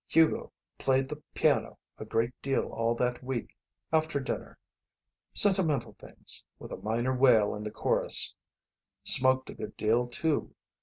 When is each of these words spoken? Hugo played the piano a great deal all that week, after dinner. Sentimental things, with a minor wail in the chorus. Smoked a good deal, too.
Hugo 0.07 0.51
played 0.79 1.09
the 1.09 1.21
piano 1.35 1.77
a 1.99 2.05
great 2.05 2.33
deal 2.41 2.69
all 2.69 2.95
that 2.95 3.23
week, 3.23 3.55
after 3.93 4.19
dinner. 4.19 4.57
Sentimental 5.35 5.93
things, 5.99 6.43
with 6.57 6.71
a 6.71 6.77
minor 6.77 7.15
wail 7.15 7.53
in 7.53 7.61
the 7.63 7.69
chorus. 7.69 8.33
Smoked 9.03 9.51
a 9.51 9.53
good 9.53 9.77
deal, 9.77 10.07
too. 10.07 10.55